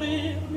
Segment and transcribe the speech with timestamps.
[0.00, 0.49] morir.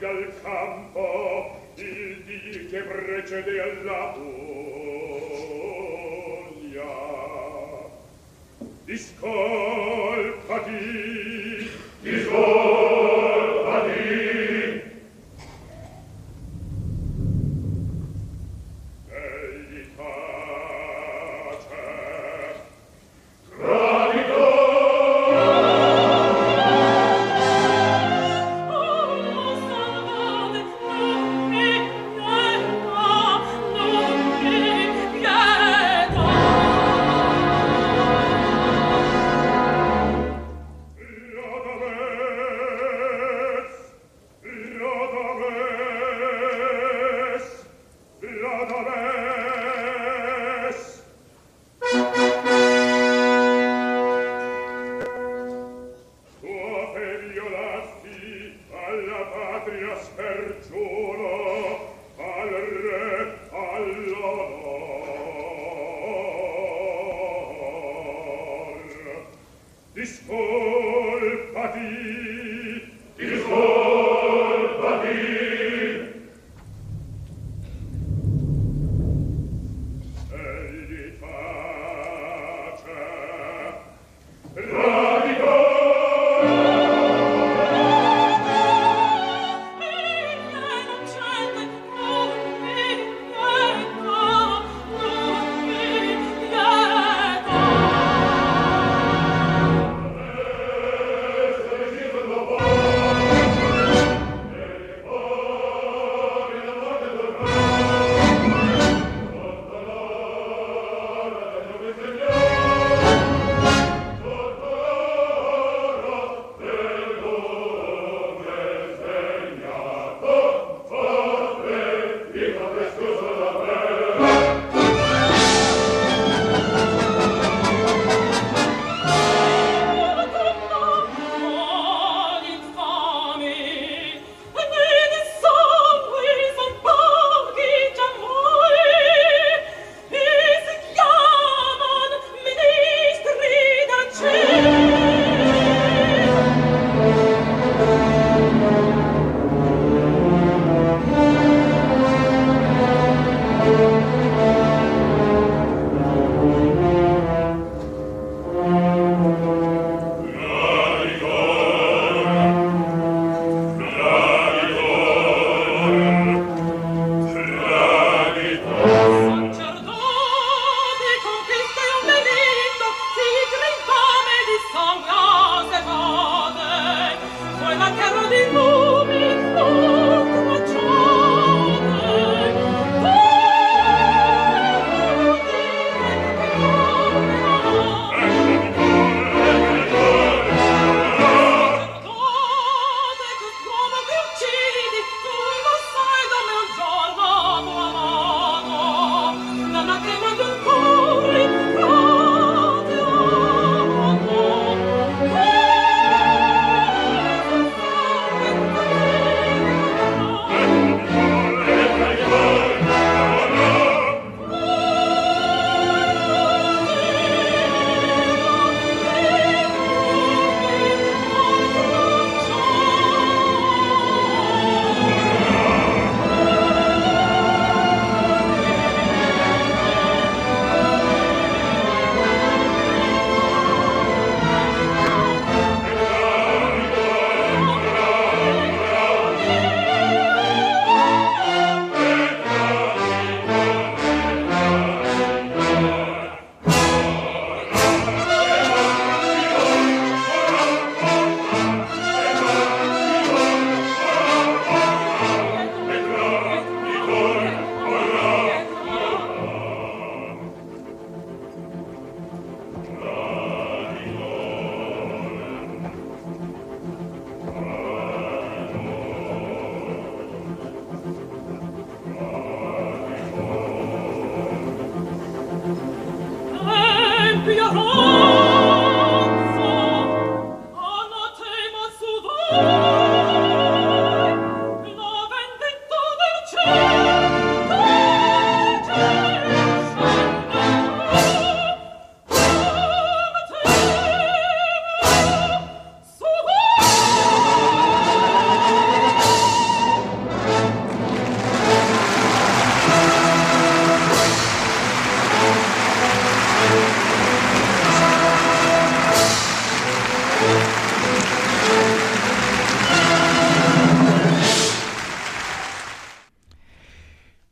[0.00, 4.38] lunga campo il dì che precede alla voglia
[8.84, 9.60] discolpati
[12.00, 12.79] discolpati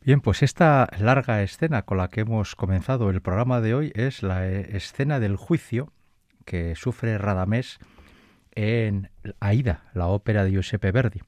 [0.09, 4.23] Bien, pues esta larga escena con la que hemos comenzado el programa de hoy es
[4.23, 5.93] la eh, escena del juicio
[6.45, 7.77] que sufre Radamés
[8.55, 11.21] en Aida, la ópera de Giuseppe Verdi.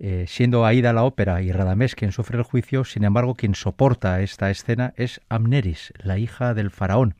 [0.00, 4.20] Eh, siendo Aida la ópera y Radamés quien sufre el juicio, sin embargo, quien soporta
[4.22, 7.14] esta escena es Amneris, la hija del faraón.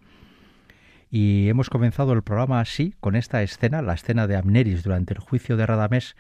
[1.08, 5.20] Y hemos comenzado el programa así, con esta escena, la escena de Amneris durante el
[5.20, 6.16] juicio de Radamés,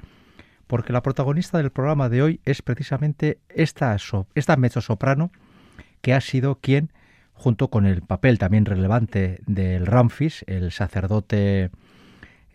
[0.74, 3.96] porque la protagonista del programa de hoy es precisamente esta,
[4.34, 5.30] esta mezzosoprano
[6.00, 6.92] que ha sido quien,
[7.32, 11.70] junto con el papel también relevante del Ramfis, el sacerdote,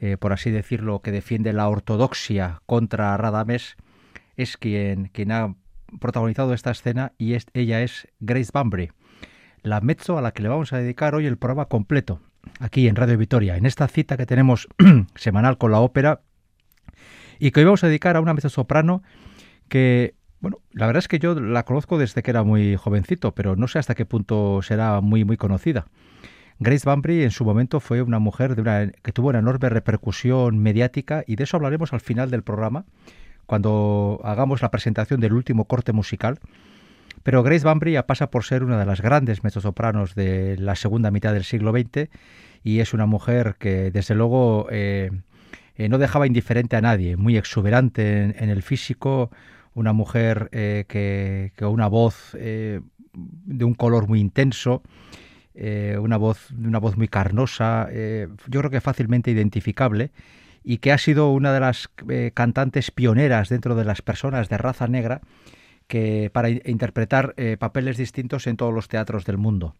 [0.01, 3.77] eh, por así decirlo, que defiende la ortodoxia contra Radamés,
[4.35, 5.55] es quien, quien ha
[6.01, 8.91] protagonizado esta escena y ella es Grace Bunbury,
[9.63, 12.19] la mezzo a la que le vamos a dedicar hoy el programa completo,
[12.59, 14.67] aquí en Radio Vitoria, en esta cita que tenemos
[15.15, 16.19] semanal con la ópera
[17.39, 19.01] y que hoy vamos a dedicar a una soprano
[19.69, 23.55] que, bueno, la verdad es que yo la conozco desde que era muy jovencito, pero
[23.55, 25.87] no sé hasta qué punto será muy, muy conocida.
[26.59, 30.59] Grace Bunbury en su momento fue una mujer de una, que tuvo una enorme repercusión
[30.59, 32.85] mediática y de eso hablaremos al final del programa,
[33.45, 36.39] cuando hagamos la presentación del último corte musical.
[37.23, 41.33] Pero Grace Bunbury pasa por ser una de las grandes mezzosopranos de la segunda mitad
[41.33, 42.09] del siglo XX
[42.63, 45.11] y es una mujer que desde luego eh,
[45.79, 49.31] eh, no dejaba indiferente a nadie, muy exuberante en, el físico,
[49.73, 54.83] una mujer eh, que, con una voz de un color muy intenso,
[55.99, 60.11] una voz una voz muy carnosa, yo creo que fácilmente identificable
[60.63, 64.57] y que ha sido una de las eh, cantantes pioneras dentro de las personas de
[64.57, 65.21] raza negra
[65.87, 69.75] que para interpretar eh, papeles distintos en todos los teatros del mundo.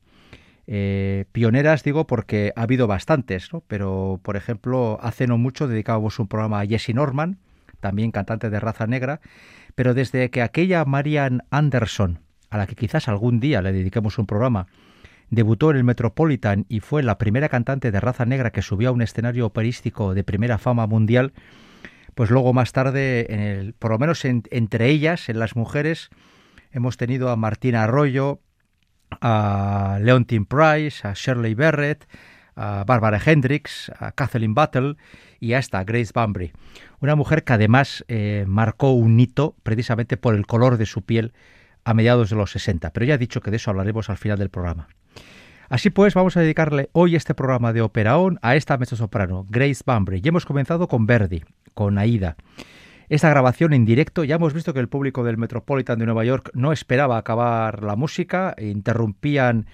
[0.71, 6.27] Eh, pioneras digo porque ha habido bastantes, pero por ejemplo hace no mucho dedicábamos un
[6.27, 7.39] programa a Jessie Norman,
[7.79, 9.19] también cantante de raza negra,
[9.73, 12.19] pero desde que aquella Marian Anderson,
[12.51, 14.67] a la que quizás algún día le dediquemos un programa,
[15.31, 18.91] Debutó en el Metropolitan y fue la primera cantante de raza negra que subió a
[18.91, 21.33] un escenario operístico de primera fama mundial.
[22.15, 26.09] Pues luego más tarde, en el, por lo menos entre ellas, en las mujeres,
[26.71, 28.41] hemos tenido a Martina Arroyo,
[29.21, 32.07] a Leontine Price, a Shirley Barrett,
[32.55, 34.95] a Barbara Hendricks, a Kathleen Battle
[35.39, 36.51] y a esta Grace Bunbury.
[36.99, 41.33] Una mujer que además eh, marcó un hito precisamente por el color de su piel
[41.85, 42.91] a mediados de los 60.
[42.91, 44.89] Pero ya he dicho que de eso hablaremos al final del programa.
[45.69, 50.19] Así pues, vamos a dedicarle hoy este programa de Operaón a esta soprano, Grace Bunbury.
[50.23, 51.43] Y hemos comenzado con Verdi,
[51.75, 52.35] con Aida.
[53.09, 56.51] Esta grabación en directo, ya hemos visto que el público del Metropolitan de Nueva York
[56.53, 59.65] no esperaba acabar la música, interrumpían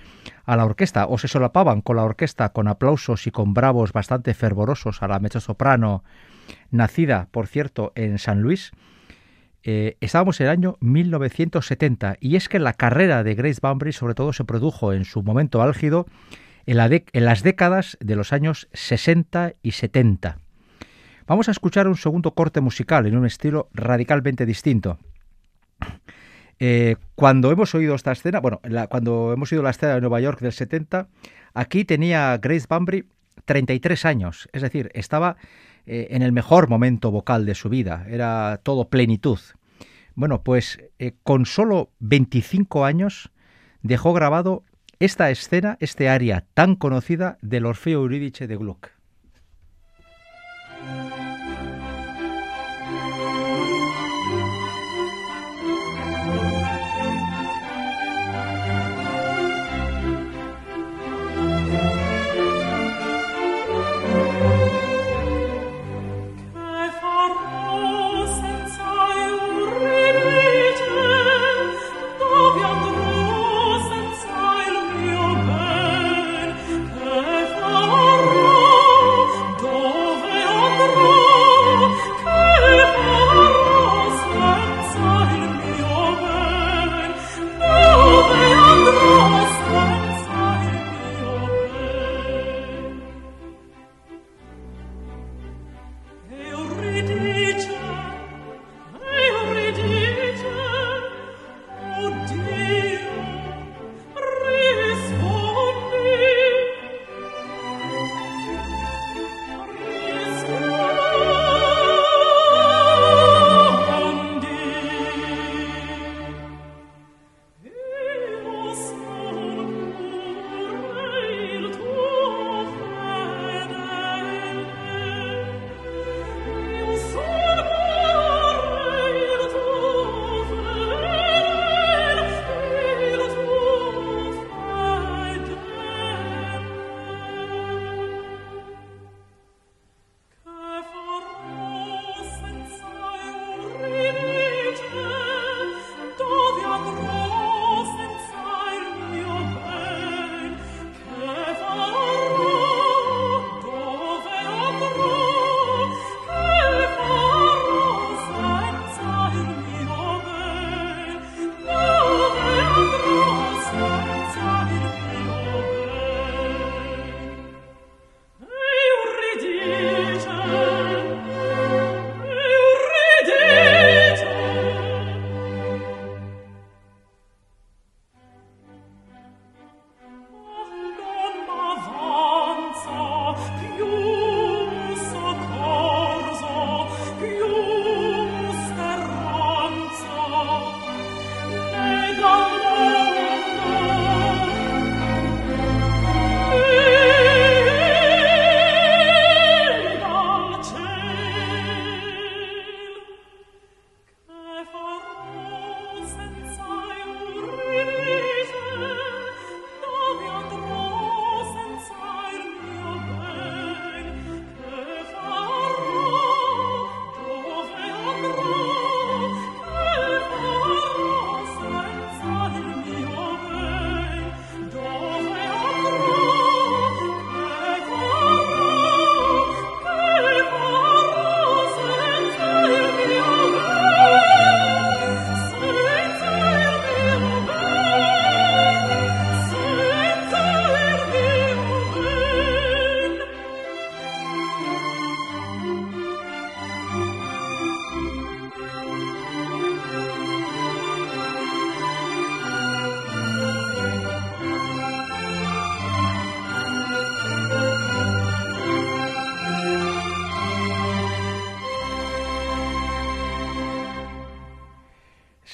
[0.45, 4.33] a la orquesta o se solapaban con la orquesta con aplausos y con bravos bastante
[4.33, 6.05] fervorosos a la soprano,
[6.71, 8.71] nacida, por cierto, en San Luis.
[9.63, 14.13] Eh, estábamos en el año 1970 y es que la carrera de Grace Bunbury sobre
[14.13, 16.05] todo se produjo en su momento álgido
[16.65, 20.44] en, en las décadas de los años 60 y 70.
[21.27, 24.99] Vamos a escuchar un segundo corte musical en un estilo radicalmente distinto.
[26.59, 30.39] Eh, cuando hemos oído esta escena, bueno, cuando hemos oído la escena de Nueva York
[30.39, 31.07] del 70,
[31.55, 33.05] aquí tenía Grace Bunbury
[33.45, 35.37] 33 años, es decir, estaba
[35.87, 39.39] eh, en el mejor momento vocal de su vida, era todo plenitud.
[40.13, 43.31] Bueno, pues eh, con solo 25 años
[43.81, 44.63] dejó grabado
[44.99, 48.94] esta escena, este área tan conocida del Orfeo Eurídice de Gluck.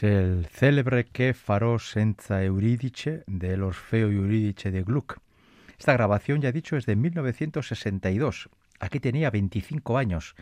[0.02, 5.20] El célebre que farò senza Eurídice del Orfeo y Eurídice de Gluck.
[5.78, 8.50] Esta grabación, ya he dicho, es de 1962.
[8.80, 10.34] Aquí tenía 25 años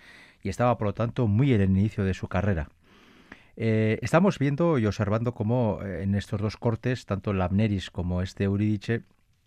[0.41, 2.69] y estaba, por lo tanto, muy en el inicio de su carrera.
[3.57, 8.21] Eh, estamos viendo y observando cómo eh, en estos dos cortes, tanto el Amneris como
[8.21, 9.03] este Eurídice,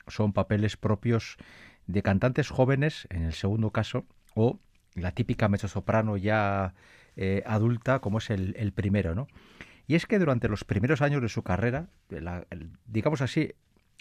[0.09, 1.39] son papeles propios
[1.87, 4.59] de cantantes jóvenes, en el segundo caso, o
[4.95, 6.75] la típica mezzosoprano ya
[7.17, 9.27] eh, adulta, como es el, el, primero, ¿no?
[9.93, 12.47] Y es que durante los primeros años de su carrera, la,
[12.87, 13.53] digamos así,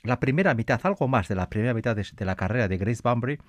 [0.04, 3.40] la primera mitad, algo más de la primera mitad de, la carrera de Grace Bunbury,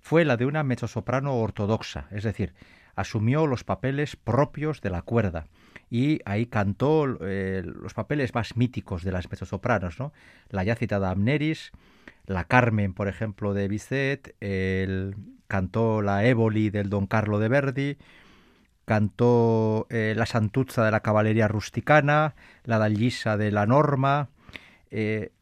[0.00, 2.54] fue la de una mezzosoprano ortodoxa, es decir,
[2.94, 5.48] asumió los papeles propios de la cuerda
[5.90, 10.14] y ahí cantó eh, los papeles más míticos de las mezzosopranos, ¿no?
[10.48, 11.72] La ya citada Amneris,
[12.24, 15.14] la Carmen, por ejemplo, de Bizet, el,
[15.46, 17.98] cantó la Éboli del Don Carlo de Verdi,
[18.86, 24.30] cantó eh, la Santuzza de la Caballería Rusticana, la Dallisa de la Norma,
[24.90, 25.32] eh,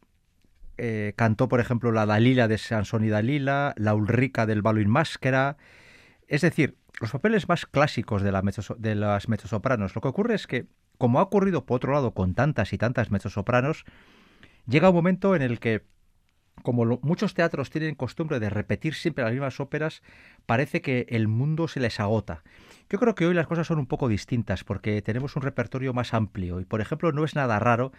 [0.77, 4.89] eh, cantó, por ejemplo, la Dalila de Sansón y Dalila, la Ulrica del Balo in
[4.89, 5.57] Máscara.
[6.27, 8.41] Es decir, los papeles más clásicos de, la
[8.77, 9.95] de las mezzosopranos.
[9.95, 10.65] Lo que ocurre es que,
[10.97, 13.85] como ha ocurrido por otro lado con tantas y tantas mezzosopranos,
[14.67, 15.83] llega un momento en el que,
[16.63, 20.01] como muchos teatros tienen costumbre de repetir siempre las mismas óperas,
[20.47, 22.43] parece que el mundo se les agota.
[22.89, 26.13] Yo creo que hoy las cosas son un poco distintas porque tenemos un repertorio más
[26.13, 27.91] amplio y, por ejemplo, no es nada raro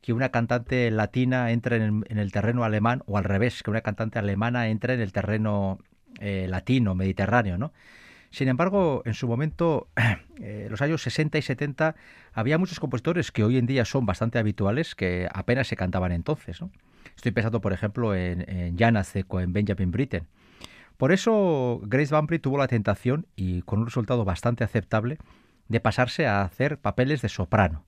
[0.00, 3.70] que una cantante latina entre en el, en el terreno alemán o al revés, que
[3.70, 5.78] una cantante alemana entre en el terreno
[6.20, 7.72] eh, latino, mediterráneo, ¿no?
[8.30, 9.88] Sin embargo, en su momento,
[10.40, 11.94] eh, los años 60 y 70,
[12.32, 16.60] había muchos compositores que hoy en día son bastante habituales que apenas se cantaban entonces.
[16.60, 16.70] ¿no?
[17.14, 18.76] Estoy pensando, por ejemplo, en, en
[19.28, 20.26] o en Benjamin Britten.
[21.02, 25.18] Por eso, Grace Bunbury tuvo la tentación, y con un resultado bastante aceptable,
[25.66, 27.84] de pasarse a hacer papeles de soprano.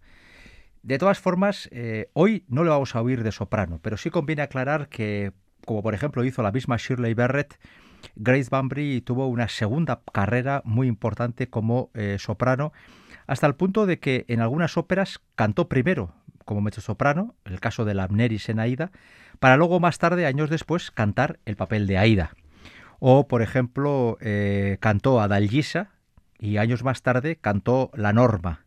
[0.83, 4.43] De todas formas, eh, hoy no le vamos a oír de soprano, pero sí conviene
[4.43, 5.31] aclarar que,
[5.65, 7.57] como por ejemplo hizo la misma Shirley Barrett,
[8.17, 12.73] Grace Bunbury tuvo una segunda carrera muy importante como eh, soprano,
[13.29, 17.95] hasta el punto de que en algunas óperas cantó primero como mezzosoprano, el caso de
[17.95, 18.91] la Amneris en Aida,
[19.39, 22.33] para luego más tarde, años después, cantar el papel de Aida.
[22.99, 25.91] O, por ejemplo, eh, cantó a Dalgisa
[26.39, 28.65] y años más tarde cantó la Norma.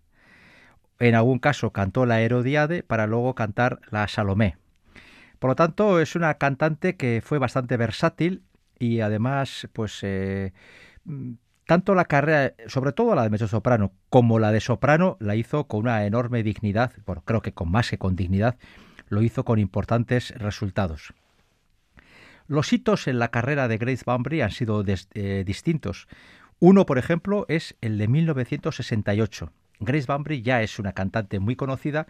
[1.00, 4.58] En algún caso cantó la Herodiade para luego cantar la Salomé.
[5.40, 8.44] Por lo tanto, es una cantante que fue bastante versátil
[8.80, 10.54] y además, pues, eh,
[11.66, 15.82] tanto la carrera, sobre todo la de mezzosoprano, como la de soprano, la hizo con
[15.82, 18.56] una enorme dignidad, bueno, creo que con más que con dignidad,
[19.10, 21.14] lo hizo con importantes resultados.
[22.48, 26.08] Los hitos en la carrera de Grace Bunbury han sido eh, distintos.
[26.60, 29.52] Uno, por ejemplo, es el de 1968.
[29.80, 32.08] Grace Bunbury ya es una cantante muy conocida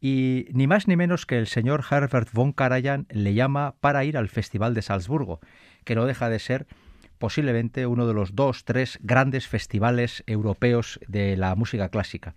[0.00, 4.16] y ni más ni menos que el señor Herbert von Karajan le llama para ir
[4.16, 5.40] al Festival de Salzburgo,
[5.84, 6.66] que no deja de ser
[7.18, 12.34] posiblemente uno de los dos, tres grandes festivales europeos de la música clásica.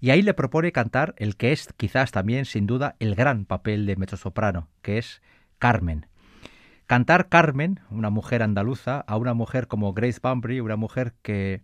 [0.00, 3.86] Y ahí le propone cantar el que es quizás también, sin duda, el gran papel
[3.86, 5.22] de mezzosoprano, que es
[5.58, 6.06] Carmen.
[6.86, 11.60] Cantar Carmen, una mujer andaluza, a una mujer como Grace Bunbury, una mujer que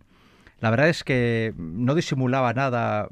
[0.59, 3.07] la verdad es que no disimulaba nada,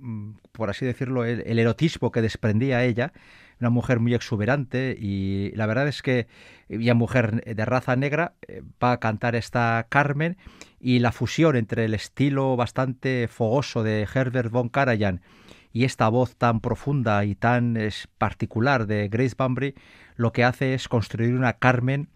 [0.00, 3.12] mm, por así decirlo, el, erotismo que desprendía ella,
[3.60, 6.28] una mujer muy exuberante y la verdad es que
[6.70, 10.38] ya mujer de raza negra eh, va a cantar esta Carmen
[10.80, 15.20] y la fusión entre el estilo bastante fogoso de Herbert von Karajan
[15.72, 17.78] y esta voz tan profunda y tan
[18.18, 19.74] particular de Grace Bunbury
[20.20, 22.08] lo que hace es construir una Carmen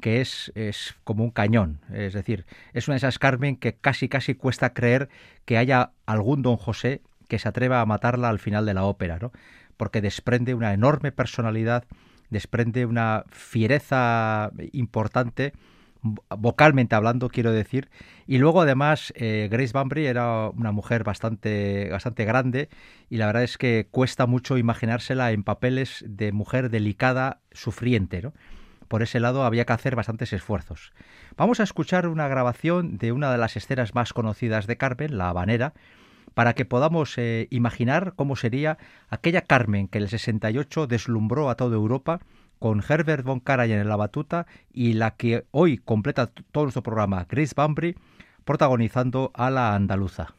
[0.00, 4.08] que es, es como un cañón, es decir, es una de esas Carmen que casi
[4.08, 5.10] casi cuesta creer
[5.44, 9.18] que haya algún don José que se atreva a matarla al final de la ópera,
[9.20, 9.30] ¿no?
[9.76, 11.84] porque desprende una enorme personalidad,
[12.30, 15.52] desprende una fiereza importante,
[16.02, 17.90] vocalmente hablando, quiero decir.
[18.26, 22.68] Y luego, además, eh, Grace Bunbury era una mujer bastante, bastante grande
[23.08, 28.32] y la verdad es que cuesta mucho imaginársela en papeles de mujer delicada, sufriente, ¿no?
[28.88, 30.92] Por ese lado había que hacer bastantes esfuerzos.
[31.36, 35.28] Vamos a escuchar una grabación de una de las escenas más conocidas de Carmen, la
[35.28, 35.74] habanera,
[36.34, 41.54] para que podamos eh, imaginar cómo sería aquella Carmen que en el 68 deslumbró a
[41.54, 42.20] toda Europa
[42.60, 47.26] con Herbert von Karajan en la batuta y la que hoy completa todo nuestro programa,
[47.28, 47.96] Grace Bunbury,
[48.44, 50.34] protagonizando a la andaluza.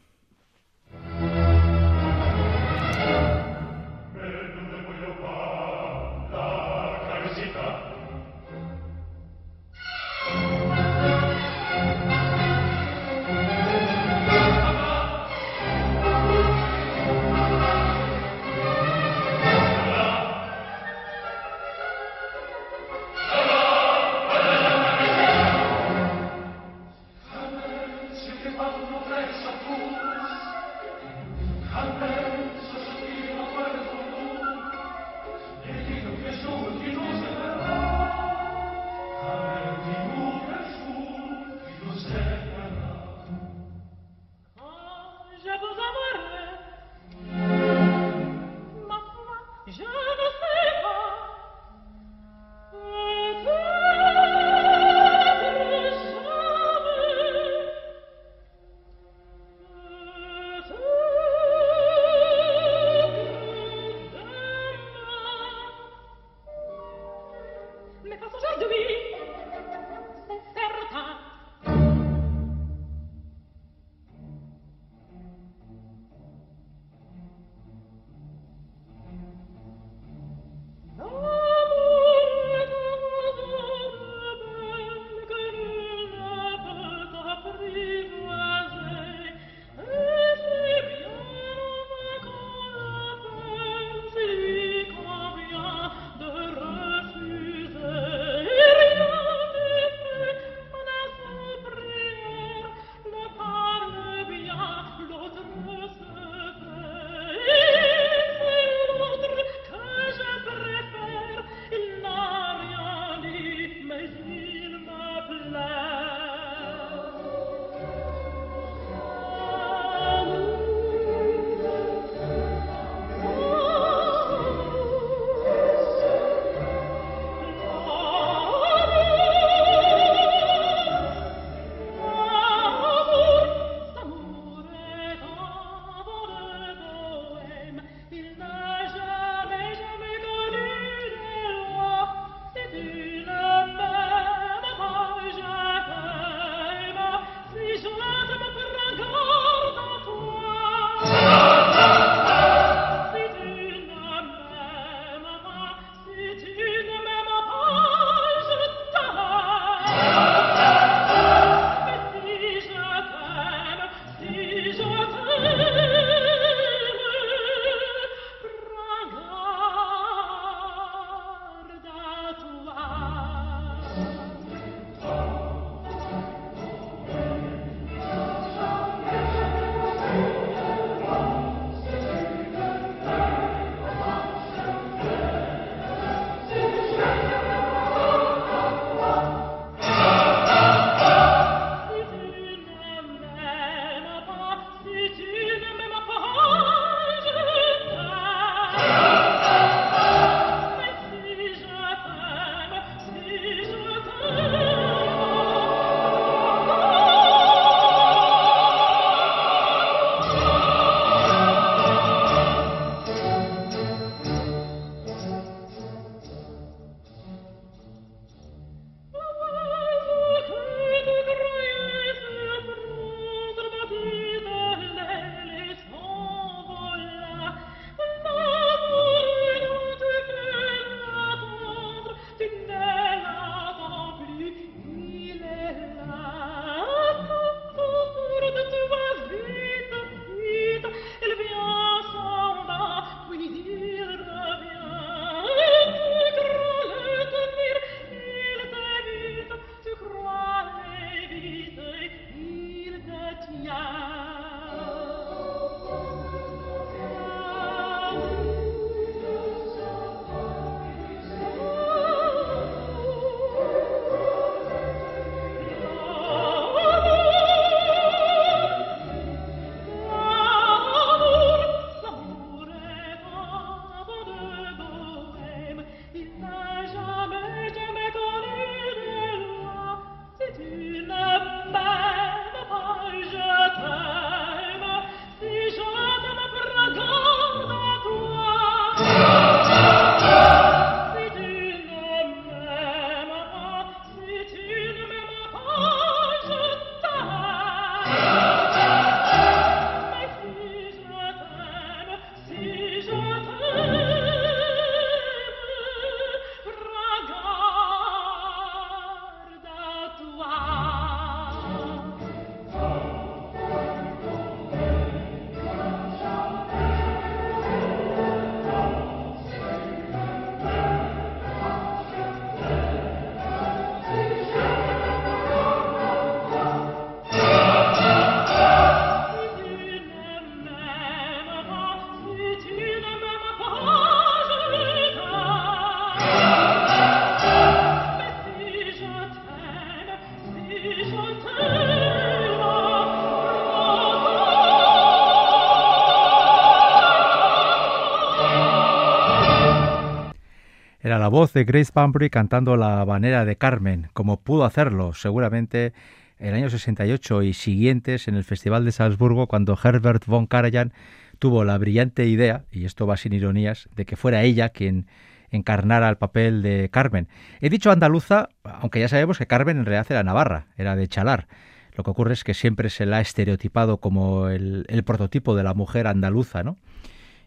[351.22, 355.92] La voz de Grace Bunbury cantando la banera de Carmen, como pudo hacerlo seguramente
[356.40, 360.92] en el año 68 y siguientes en el Festival de Salzburgo, cuando Herbert von Karajan
[361.38, 365.06] tuvo la brillante idea, y esto va sin ironías, de que fuera ella quien
[365.52, 367.28] encarnara el papel de Carmen.
[367.60, 371.46] He dicho andaluza, aunque ya sabemos que Carmen en realidad era navarra, era de Chalar.
[371.94, 375.62] Lo que ocurre es que siempre se la ha estereotipado como el, el prototipo de
[375.62, 376.78] la mujer andaluza, ¿no?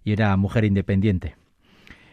[0.06, 1.36] Y era mujer independiente.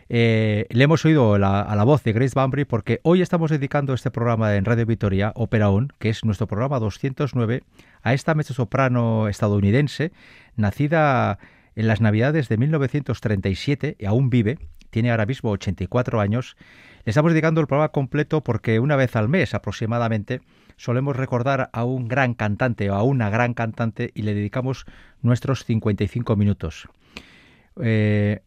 [0.09, 4.11] Eh, le hemos oído a la voz de Grace Bunbury porque hoy estamos dedicando este
[4.11, 7.63] programa en Radio Victoria, Opera On, que es nuestro programa 209,
[8.03, 10.13] a esta soprano estadounidense,
[10.57, 11.39] nacida
[11.75, 14.59] en las Navidades de 1937 y aún vive,
[14.91, 16.57] tiene ahora mismo 84 años.
[17.05, 20.41] Le estamos dedicando el programa completo porque una vez al mes aproximadamente
[20.77, 24.85] solemos recordar a un gran cantante o a una gran cantante y le dedicamos
[25.21, 26.89] nuestros 55 minutos.
[27.81, 28.41] Eh,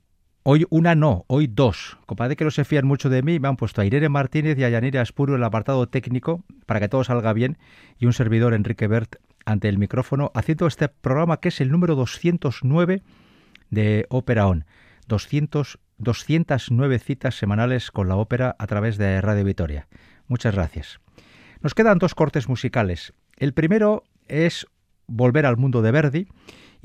[0.47, 1.97] Hoy una no, hoy dos.
[2.05, 4.63] Compadre que no se fían mucho de mí, me han puesto a Irene Martínez y
[4.63, 7.58] a Yanira Aspuro en el apartado técnico para que todo salga bien
[7.97, 11.95] y un servidor Enrique Bert ante el micrófono haciendo este programa que es el número
[11.95, 13.01] 209
[13.71, 14.65] de Ópera On.
[15.08, 19.88] 200, 209 citas semanales con la ópera a través de Radio Vitoria.
[20.27, 20.99] Muchas gracias.
[21.62, 23.15] Nos quedan dos cortes musicales.
[23.38, 24.67] El primero es
[25.08, 26.27] Volver al mundo de Verdi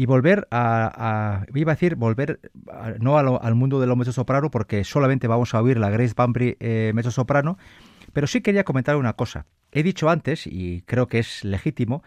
[0.00, 2.40] y volver a, iba a decir, volver
[3.00, 6.56] no al mundo de los mezzo soprano porque solamente vamos a oír la Grace Bunbury
[6.58, 7.58] eh, mezzo soprano,
[8.14, 9.44] pero sí quería comentar una cosa.
[9.72, 12.02] He dicho antes, y creo que es legítimo,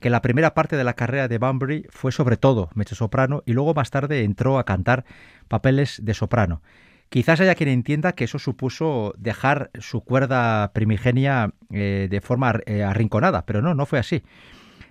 [0.00, 3.52] que la primera parte de la carrera de Bunbury fue sobre todo mezzo soprano y
[3.52, 5.04] luego más tarde entró a cantar
[5.46, 6.62] papeles de soprano.
[7.10, 12.82] Quizás haya quien entienda que eso supuso dejar su cuerda primigenia eh, de forma eh,
[12.82, 14.22] arrinconada, pero no, no fue así.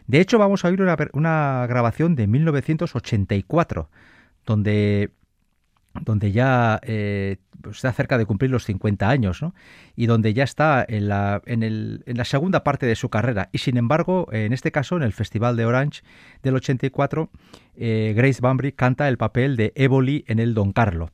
[0.07, 0.81] De hecho, vamos a oír
[1.13, 3.89] una, grabación de 1984,
[4.45, 5.11] donde
[6.01, 7.37] donde ya eh,
[7.71, 9.55] está cerca de cumplir los 50 años, ¿no?
[9.95, 13.47] y donde ya está en la, en, el, en la segunda parte de su carrera.
[13.53, 16.01] Y sin embargo, en este caso, en el Festival de Orange
[16.43, 17.29] del 84,
[17.77, 21.11] eh, Grace Bunbury canta el papel de Éboli en el Don Carlo.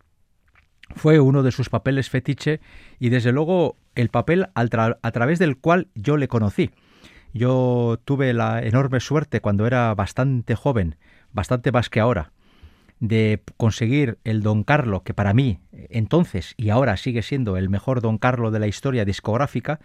[0.95, 2.59] Fue uno de sus papeles fetiche
[2.99, 6.71] y desde luego el papel a través del cual yo le conocí.
[7.33, 10.97] Yo tuve la enorme suerte cuando era bastante joven,
[11.31, 12.31] bastante más que ahora,
[12.99, 18.01] de conseguir el Don Carlo, que para mí entonces y ahora sigue siendo el mejor
[18.01, 19.79] Don Carlo de la historia discográfica,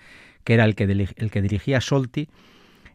[0.45, 2.29] que era el que, el que dirigía Solti,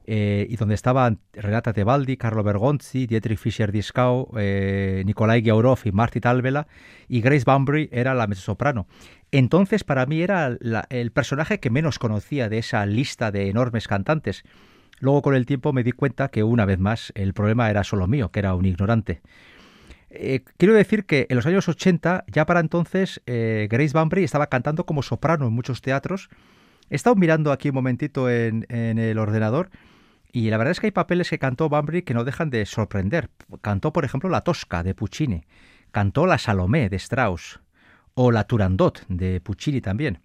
[0.05, 6.19] eh, y donde estaban Renata Tebaldi, Carlo Bergonzi, Dietrich Fischer-Dieskau, eh, Nikolai Giaurov y Marty
[6.19, 6.67] Talvela,
[7.07, 8.87] y Grace Bunbury era la mezzosoprano.
[9.31, 10.57] Entonces para mí era
[10.89, 14.43] el personaje que menos conocía de esa lista de enormes cantantes.
[14.99, 18.07] Luego con el tiempo me di cuenta que una vez más el problema era solo
[18.07, 19.21] mío, que era un ignorante.
[20.09, 24.85] Eh, quiero decir que en los años 80, ya para entonces, Grace Bunbury estaba cantando
[24.85, 26.29] como soprano en muchos teatros.
[26.89, 29.69] He estado mirando aquí un momentito en el ordenador
[30.33, 33.29] y la verdad es que hay papeles que cantó Bunbury que no dejan de sorprender.
[33.61, 35.43] Cantó, por ejemplo, La Tosca de Puccini,
[35.91, 37.59] cantó La Salomé de Strauss,
[38.13, 40.19] o La Turandot de Puccini también.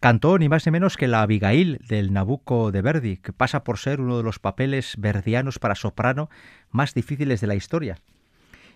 [0.00, 3.78] Cantó ni más ni menos que la Abigail del Nabucco de Verdi, que pasa por
[3.78, 6.28] ser uno de los papeles verdianos para soprano
[6.70, 7.98] más difíciles de la historia.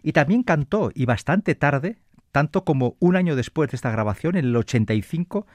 [0.03, 1.99] Y también cantó, y bastante tarde,
[2.31, 5.47] tanto como un año después de esta grabación, en el 85,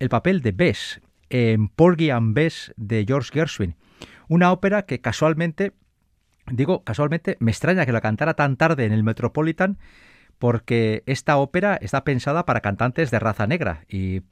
[0.00, 3.76] el papel de Bess en Porgy and Bess de George Gershwin,
[4.32, 5.74] una ópera que casualmente,
[6.50, 9.78] digo casualmente, me extraña que la cantara tan tarde en el Metropolitan
[10.38, 14.22] porque esta ópera está pensada para cantantes de raza negra y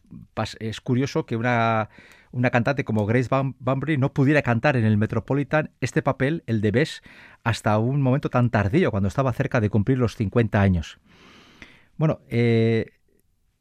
[0.59, 1.91] es curioso que una,
[2.33, 6.71] una cantante como Grace Bunbury no pudiera cantar en el Metropolitan este papel, el de
[6.71, 7.03] Bess,
[7.45, 10.99] hasta un momento tan tardío, cuando estaba cerca de cumplir los 50 años.
[11.99, 12.87] Bueno, eh,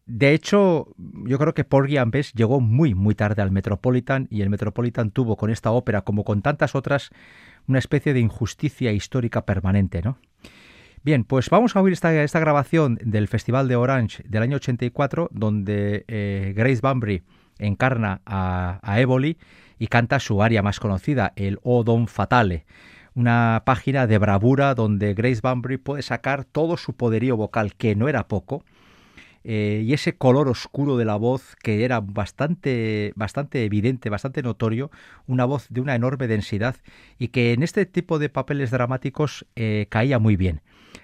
[0.09, 4.41] de hecho, yo creo que Porgy and Bess llegó muy, muy tarde al Metropolitan y
[4.41, 7.11] el Metropolitan tuvo con esta ópera, como con tantas otras,
[7.67, 10.17] una especie de injusticia histórica permanente, ¿no?
[11.03, 16.05] Bien, pues vamos a oír esta, grabación del Festival de Orange del año 84, donde
[16.07, 17.21] eh, Grace Bunbury
[17.59, 18.99] encarna a, a
[19.77, 22.65] y canta su aria más conocida, el O Don Fatale,
[23.13, 28.09] una página de bravura donde Grace Bunbury puede sacar todo su poderío vocal, que no
[28.09, 28.63] era poco,
[29.51, 34.91] eh, y ese color oscuro de la voz que era bastante, bastante evidente, bastante notorio,
[35.25, 36.75] una voz de una enorme densidad
[37.17, 40.61] y que en este tipo de papeles dramáticos eh, caía muy bien.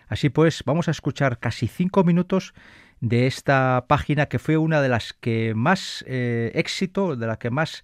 [0.09, 2.53] Así pues, vamos a escuchar casi cinco minutos
[3.01, 7.49] de esta página que fue una de las que más eh, éxito, de la que
[7.49, 7.81] más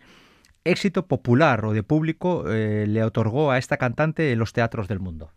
[0.63, 5.31] éxito popular o de público le otorgó a esta cantante en los teatros del mundo.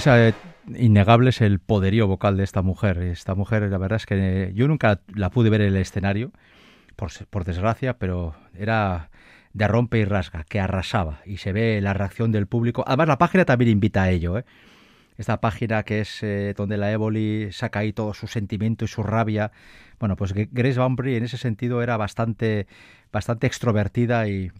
[0.00, 0.34] Es eh,
[0.76, 2.98] innegable es el poderío vocal de esta mujer.
[2.98, 6.32] Esta mujer, la verdad es que yo nunca la pude ver en el escenario,
[6.96, 9.10] por, desgracia, pero era
[9.52, 11.20] de rompe y rasga, que arrasaba.
[11.26, 12.82] Y se ve la reacción del público.
[12.86, 14.38] Además, la página también invita a ello.
[14.38, 14.44] ¿eh?
[15.18, 19.02] Esta página que es eh, donde la Évoli saca ahí todo su sentimiento y su
[19.02, 19.52] rabia.
[19.98, 22.66] Bueno, pues Grace Bumbury en ese sentido era bastante,
[23.12, 24.50] bastante extrovertida y,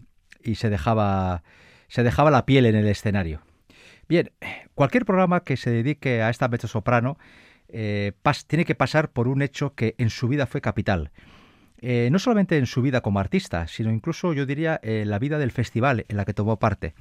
[0.43, 1.43] y se, dejaba,
[1.87, 3.41] se dejaba la piel en el escenario.
[4.11, 4.29] Bien,
[4.75, 7.17] cualquier programa que se dedique a esta mezzosoprano
[7.69, 8.11] eh,
[8.45, 11.11] tiene que pasar por un hecho que en su vida fue capital.
[11.79, 15.39] Eh, no solamente en su vida como artista, sino incluso yo diría en la vida
[15.39, 16.93] del festival en la que tomó parte.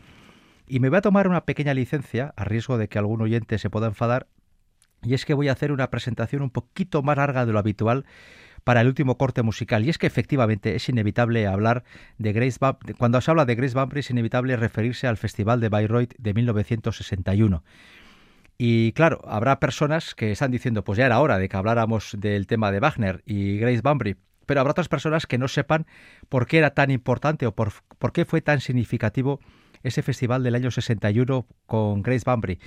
[0.69, 3.71] Y me voy a tomar una pequeña licencia, a riesgo de que algún oyente se
[3.71, 4.29] pueda enfadar,
[5.03, 8.05] y es que voy a hacer una presentación un poquito más larga de lo habitual
[8.65, 9.85] para el último corte musical.
[9.85, 11.85] Y es que efectivamente es inevitable hablar
[12.19, 12.79] de Grace Bump.
[12.99, 17.63] Cuando se habla de Grace Bumpry es inevitable referirse al Festival de Bayreuth de 1961.
[18.59, 22.47] Y claro, habrá personas que están diciendo, pues ya era hora de que habláramos del
[22.47, 25.87] tema de Wagner y Grace Bumpry, pero habrá otras personas que no sepan
[26.29, 29.41] por qué era tan importante o por, por qué fue tan significativo
[29.83, 32.59] ese festival del año 61 con Grace Bumpry.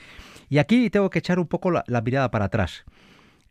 [0.49, 2.85] Y aquí tengo que echar un poco la, mirada para atrás.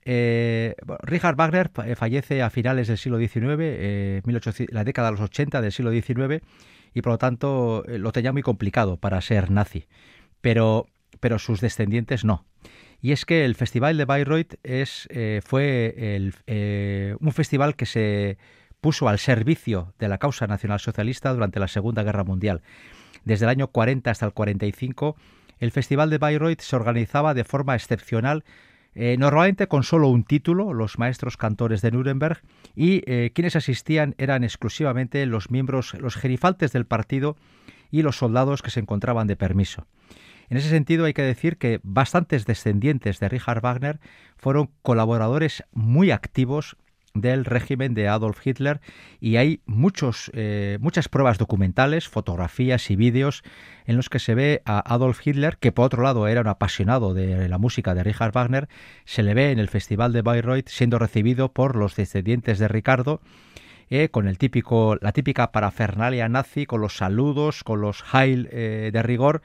[0.05, 4.23] Eh, Richard Wagner eh, fallece a finales del siglo XIX, eh,
[4.71, 6.43] la década de los 80 del siglo XIX,
[6.95, 9.87] y por lo tanto lo tenía muy complicado para ser nazi.
[10.41, 10.87] Pero
[11.21, 12.47] pero sus descendientes no.
[13.01, 15.09] Y es que el Festival de Bayreuth es,
[15.45, 16.33] fue
[17.21, 18.39] un festival que se
[18.81, 22.63] puso al servicio de la causa nacional socialista durante la Segunda Guerra Mundial.
[23.25, 25.17] Desde el año 40 hasta el 45,
[25.61, 28.45] el Festival de Bayreuth se organizaba de forma excepcional,
[28.95, 32.43] eh, normalmente con solo un título, los maestros cantores de Nuremberg,
[32.75, 37.37] y quienes asistían eran exclusivamente los miembros, los gerifaltes del partido
[37.91, 39.87] y los soldados que se encontraban de permiso.
[40.49, 44.01] En ese sentido hay que decir que bastantes descendientes de Richard Wagner
[44.37, 46.77] fueron colaboradores muy activos
[47.15, 48.81] del régimen de Adolf Hitler
[49.21, 53.43] y hay muchos, eh, muchas pruebas documentales, fotografías y vídeos
[53.87, 57.15] en los que se ve a Adolf Hitler, que por otro lado era un apasionado
[57.15, 58.69] de la música de Richard Wagner,
[59.05, 63.21] se le ve en el Festival de Bayreuth siendo recibido por los descendientes de Ricardo
[63.95, 68.89] eh, con el típico, la típica parafernalia nazi, con los saludos, con los Heil eh,
[68.91, 69.43] de rigor,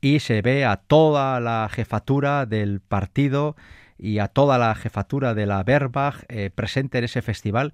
[0.00, 3.54] y se ve a toda la jefatura del partido
[3.98, 7.72] y a toda la jefatura de la Wehrmacht eh, presente en ese festival.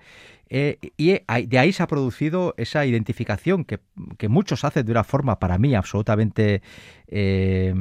[0.48, 3.80] Eh, y de ahí se ha producido esa identificación que,
[4.28, 6.62] muchos hacen de una forma, para mí, absolutamente
[7.08, 7.74] eh,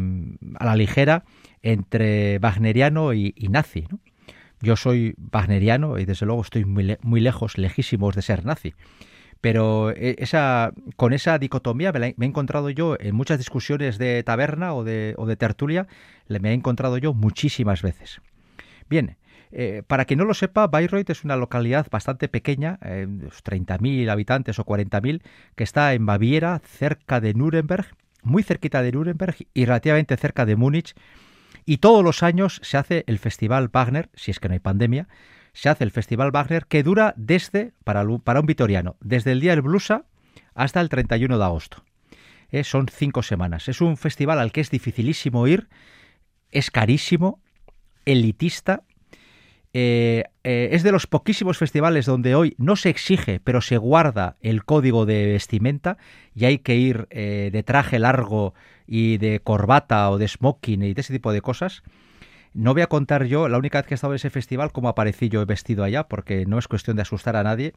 [0.55, 1.23] a la ligera,
[1.61, 3.87] entre wagneriano y, nazi.
[4.61, 8.73] Yo soy wagneriano y desde luego estoy muy, muy lejos, lejísimos de ser nazi
[9.43, 14.73] pero eh, esa, con esa dicotomía me, he encontrado yo en muchas discusiones de taberna
[14.73, 15.85] o de, o de tertulia,
[16.29, 18.21] me he encontrado yo muchísimas veces.
[18.93, 19.17] Bien,
[19.51, 24.59] eh, para quien no lo sepa, Bayreuth es una localidad bastante pequeña, eh, 30.000 habitantes
[24.59, 25.23] o 40.000,
[25.55, 27.87] que está en Baviera, cerca de Nuremberg,
[28.21, 30.93] muy cerquita de Nuremberg y relativamente cerca de Múnich.
[31.65, 35.07] Y todos los años se hace el Festival Wagner, si es que no hay pandemia,
[35.53, 39.53] se hace el Festival Wagner que dura desde, para, para un vitoriano, desde el día
[39.53, 40.05] del Blusa
[40.53, 41.83] hasta el 31 de agosto.
[42.51, 43.69] Eh, son cinco semanas.
[43.69, 45.67] Es un festival al que es dificilísimo ir,
[46.51, 47.42] es carísimo,
[48.05, 48.83] elitista.
[49.75, 54.35] Eh, eh, es de los poquísimos festivales donde hoy no se exige, pero se guarda
[54.41, 55.97] el código de vestimenta
[56.35, 58.53] y hay que ir de traje largo
[58.85, 61.83] y de corbata o de smoking y de ese tipo de cosas.
[62.53, 64.87] No voy a contar yo, la única vez que he estado en ese festival, cómo
[64.87, 67.73] aparecí yo vestido allá, porque no es cuestión de asustar a nadie.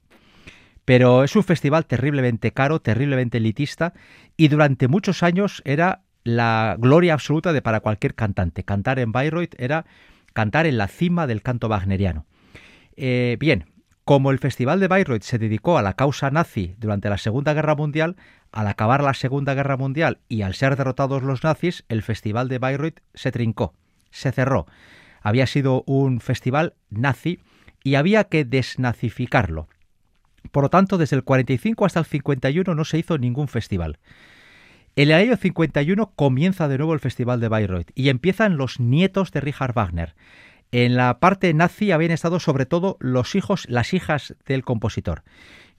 [0.85, 3.95] Pero es un festival terriblemente caro, terriblemente elitista,
[4.37, 8.65] y durante muchos años era la gloria absoluta de para cualquier cantante.
[8.65, 9.87] Cantar en Bayreuth era
[10.37, 12.27] cantar en la cima del canto wagneriano.
[12.97, 13.65] Eh, bien,
[14.05, 17.75] como el Festival de Bayreuth se dedicó a la causa nazi durante la Segunda Guerra
[17.75, 18.15] Mundial,
[18.53, 22.59] al acabar la Segunda Guerra Mundial y al ser derrotados los nazis, el Festival de
[22.59, 23.75] Bayreuth se trincó
[24.17, 24.67] se cerró.
[25.23, 27.41] Había sido un festival nazi
[27.83, 29.69] y había que desnazificarlo.
[30.53, 33.99] Por lo tanto, desde el 45 hasta el 51 no se hizo ningún festival.
[34.99, 39.31] En el año 51 comienza de nuevo el Festival de Bayreuth y empiezan los nietos
[39.31, 40.15] de Richard Wagner.
[40.73, 45.23] En la parte nazi habían estado sobre todo los hijos, las hijas del compositor.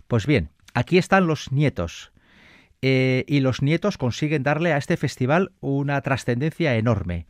[0.07, 2.11] Pues bien, aquí están los nietos.
[2.83, 7.25] Eh, y los nietos consiguen darle a este festival una trascendencia enorme.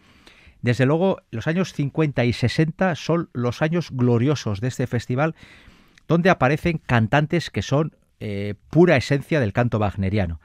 [0.61, 5.35] Desde luego, los años 50 y 60 son los años gloriosos de este festival,
[6.05, 10.41] donde aparecen cantantes que son eh, pura esencia del canto wagneriano.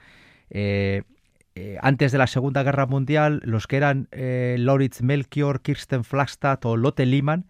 [0.50, 1.02] Eh,
[1.54, 6.76] eh, antes de la Segunda Guerra Mundial, los que eran Loritz Melchior, Kirsten Flagstad o
[6.76, 7.46] Lotte Lehmann,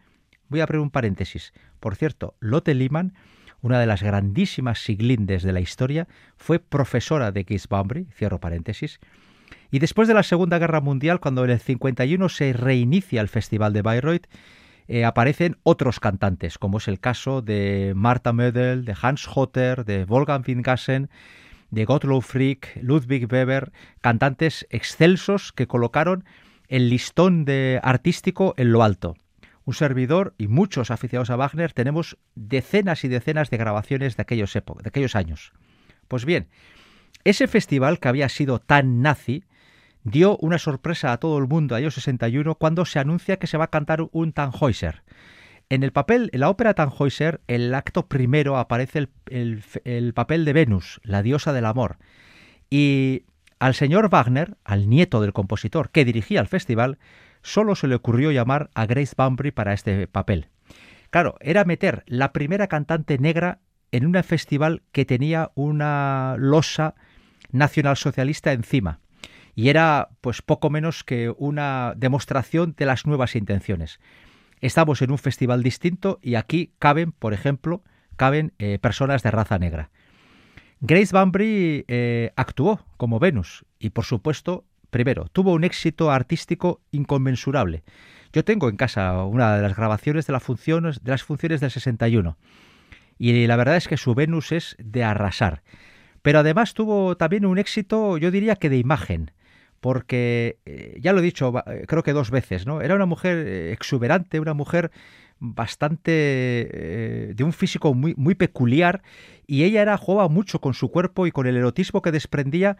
[0.48, 1.52] voy a abrir un paréntesis.
[1.80, 3.14] Por cierto, Lotte Lehmann,
[3.62, 9.00] una de las grandísimas siglindes de la historia, fue profesora de Gisbaumbry, cierro paréntesis,
[9.70, 13.72] y después de la Segunda Guerra Mundial, cuando en el 51 se reinicia el Festival
[13.72, 14.26] de Bayreuth,
[14.88, 20.04] eh, aparecen otros cantantes, como es el caso de Martha Mödel, de Hans Hotter, de
[20.04, 21.08] Wolfgang Wingassen,
[21.72, 26.24] de Gottlob Frick, Ludwig Weber, cantantes excelsos que colocaron
[26.68, 29.16] el listón de artístico en lo alto.
[29.64, 34.52] Un servidor y muchos aficionados a Wagner tenemos decenas y decenas de grabaciones de aquellos,
[34.52, 35.52] de aquellos años.
[36.08, 36.48] Pues bien,
[37.24, 39.44] ese festival que había sido tan nazi
[40.04, 43.64] dio una sorpresa a todo el mundo año 61 cuando se anuncia que se va
[43.64, 45.02] a cantar un Tannhäuser.
[45.72, 50.44] En el papel, en la ópera Tannhäuser, el acto primero aparece el, el- el papel
[50.44, 51.96] de Venus, la diosa del amor.
[52.68, 53.22] Y
[53.58, 56.98] al señor Wagner, al nieto del compositor que dirigía el festival,
[57.40, 60.48] solo se le ocurrió llamar a Grace Bunbury para este papel.
[61.08, 63.60] Claro, era meter la primera cantante negra
[63.92, 66.96] en un festival que tenía una losa
[67.50, 69.00] nacionalsocialista encima.
[69.54, 74.00] Y era pues poco menos que una demostración de las nuevas intenciones.
[74.62, 77.82] Estamos en un festival distinto y aquí caben, por ejemplo,
[78.16, 79.90] caben eh, personas de raza negra.
[80.80, 87.82] Grace Bunbury eh, actuó como Venus y, por supuesto, primero, tuvo un éxito artístico inconmensurable.
[88.32, 91.72] Yo tengo en casa una de las grabaciones de, las funciones, de las funciones del
[91.72, 92.38] 61
[93.18, 95.62] y la verdad es que su Venus es de arrasar.
[96.22, 99.32] Pero además tuvo también un éxito, yo diría que de imagen,
[99.82, 102.80] porque eh, ya lo he dicho, eh, creo que dos veces, ¿no?
[102.80, 104.92] Era una mujer eh, exuberante, una mujer
[105.44, 106.12] bastante
[107.34, 109.02] de un físico muy, peculiar
[109.44, 112.76] y ella era jugaba mucho con su cuerpo y con el erotismo que desprendía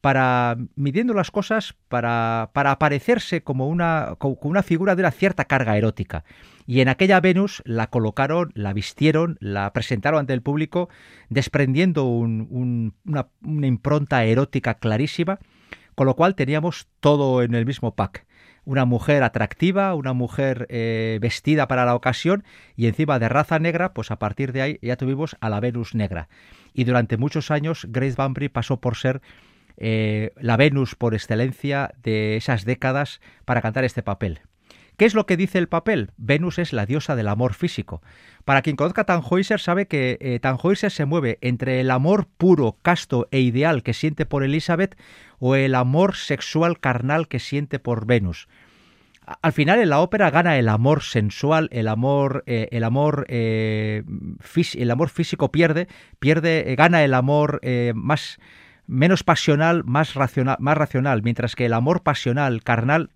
[0.00, 5.46] para midiendo las cosas para, para aparecerse como una, como una figura de una cierta
[5.46, 6.22] carga erótica.
[6.66, 10.88] Y en aquella Venus la colocaron, la vistieron, la presentaron ante el público,
[11.30, 15.40] desprendiendo un- un- una, una impronta erótica clarísima,
[15.94, 18.26] con lo cual teníamos todo en el mismo pack.
[18.64, 22.44] Una mujer atractiva, una mujer eh, vestida para la ocasión
[22.76, 25.94] y encima de raza negra, pues a partir de ahí ya tuvimos a la Venus
[25.94, 26.28] negra.
[26.72, 29.20] Y durante muchos años Grace Bunbury pasó por ser
[29.76, 34.40] eh, la Venus por excelencia de esas décadas para cantar este papel.
[34.96, 36.10] ¿Qué es lo que dice el papel?
[36.16, 38.02] Venus es la diosa del amor físico.
[38.44, 42.78] Para quien conozca a Tannhäuser sabe que eh, Tannhäuser se mueve entre el amor puro,
[42.82, 44.96] casto e ideal que siente por Elizabeth
[45.38, 48.48] o el amor sexual carnal que siente por Venus.
[49.26, 54.02] Al final en la ópera gana el amor sensual, el amor, eh, el amor, eh,
[54.74, 55.88] el amor físico pierde,
[56.18, 57.60] pierde, eh, gana el amor
[57.94, 58.38] más
[58.86, 63.10] menos pasional, más racional, más racional, mientras que el amor pasional, carnal,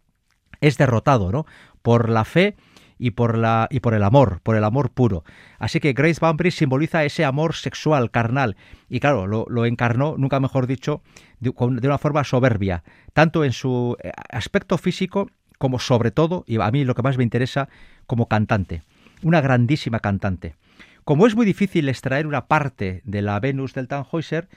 [0.61, 1.47] es derrotado, ¿no?
[1.83, 2.57] Por la fe
[2.99, 5.25] y por, la, y por el amor, por el amor puro.
[5.59, 8.57] Así que Grace Bunbury simboliza ese amor sexual, carnal,
[8.89, 11.03] y claro, lo, lo encarnó, nunca mejor dicho,
[11.41, 16.61] de, de una forma soberbia, tanto en su eh, aspecto físico como sobre todo, y
[16.61, 17.69] a mí lo que más me interesa,
[18.07, 18.83] como cantante.
[19.23, 20.55] Una grandísima cantante.
[21.05, 24.49] Como es muy difícil extraer una parte de la Venus del Tannhäuser,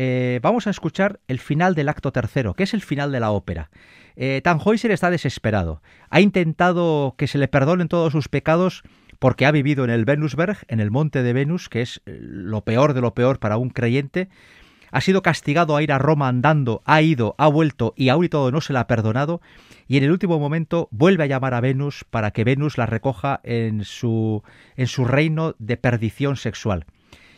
[0.00, 3.32] eh, vamos a escuchar el final del acto tercero, que es el final de la
[3.32, 3.68] ópera.
[4.14, 5.82] Eh, Tannhäuser está desesperado.
[6.08, 8.84] Ha intentado que se le perdonen todos sus pecados
[9.18, 12.62] porque ha vivido en el Venusberg, en el monte de Venus, que es eh, lo
[12.62, 14.28] peor de lo peor para un creyente.
[14.92, 18.28] Ha sido castigado a ir a Roma andando, ha ido, ha vuelto y aún y
[18.28, 19.40] todo no se le ha perdonado.
[19.88, 23.40] Y en el último momento vuelve a llamar a Venus para que Venus la recoja
[23.42, 24.44] en su,
[24.76, 26.86] en su reino de perdición sexual.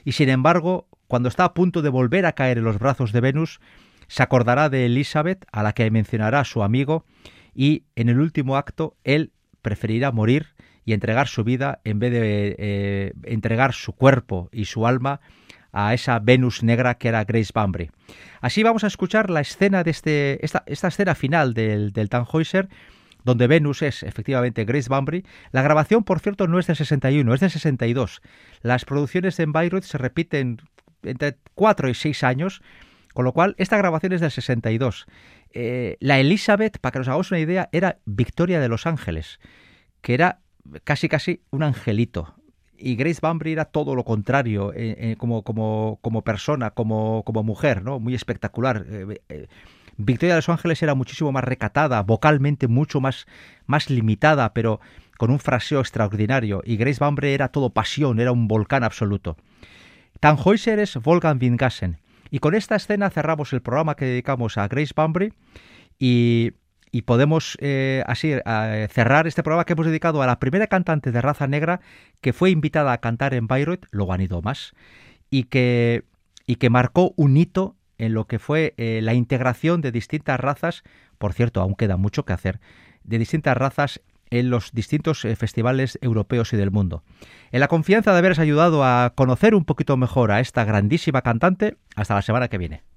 [0.04, 3.20] Y sin embargo, cuando está a punto de volver a caer en los brazos de
[3.20, 3.58] Venus,
[4.06, 7.04] se acordará de Elizabeth, a la que mencionará su amigo,
[7.52, 10.54] y en el último acto él preferirá morir
[10.84, 15.20] y entregar su vida en vez de eh, entregar su cuerpo y su alma
[15.72, 17.90] a esa Venus negra que era Grace Bunbury.
[18.40, 22.68] Así vamos a escuchar la escena de este, esta, escena final del, del Tannhäuser,
[23.24, 25.24] donde Venus es efectivamente Grace Bunbury.
[25.52, 28.22] La grabación, por cierto, no es del 61, es del 62.
[28.62, 30.58] Las producciones en Bayreuth se repiten
[31.02, 32.62] entre 4 y 6 años,
[33.14, 35.06] con lo cual esta grabación es del 62.
[35.52, 39.40] Eh, la Elizabeth, para que nos hagamos una idea, era Victoria de los Ángeles,
[40.00, 40.40] que era
[40.84, 42.34] casi casi un angelito.
[42.78, 47.42] Y Grace Bunbury era todo lo contrario, eh, eh, como, como, como persona, como, como
[47.42, 47.98] mujer, ¿no?
[47.98, 48.86] Muy espectacular.
[49.98, 53.26] Victoria de los Ángeles era muchísimo más recatada, vocalmente mucho más,
[53.66, 54.80] más limitada, pero
[55.18, 56.62] con un fraseo extraordinario.
[56.64, 59.36] Y Grace Bunbury era todo pasión, era un volcán absoluto.
[60.20, 61.98] Tannhäuser es Wolfgang Wingassen.
[62.30, 65.32] Y con esta escena cerramos el programa que dedicamos a Grace Bunbury
[65.98, 66.52] y,
[66.92, 71.10] y podemos eh, así eh, cerrar este programa que hemos dedicado a la primera cantante
[71.10, 71.80] de raza negra
[72.20, 74.74] que fue invitada a cantar en Bayreuth, luego han ido más,
[75.30, 76.04] y que,
[76.46, 80.84] y que marcó un hito en lo que fue eh, la integración de distintas razas,
[81.18, 82.60] por cierto, aún queda mucho que hacer,
[83.04, 84.00] de distintas razas
[84.30, 87.02] en los distintos eh, festivales europeos y del mundo.
[87.52, 91.76] En la confianza de haberos ayudado a conocer un poquito mejor a esta grandísima cantante,
[91.96, 92.89] hasta la semana que viene.